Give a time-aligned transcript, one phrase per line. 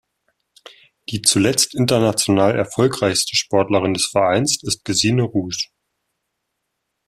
[1.09, 5.55] Die zuletzt international erfolgreichste Sportlerin des Vereins ist Gesine Ruge.